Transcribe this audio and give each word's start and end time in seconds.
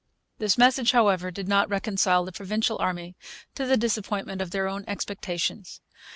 This 0.39 0.57
message, 0.57 0.93
however, 0.93 1.29
did 1.29 1.47
not 1.47 1.69
reconcile 1.69 2.25
the 2.25 2.31
Provincial 2.31 2.75
army 2.79 3.15
to 3.53 3.67
the 3.67 3.77
disappointment 3.77 4.41
of 4.41 4.49
their 4.49 4.67
own 4.67 4.83
expectations. 4.87 5.79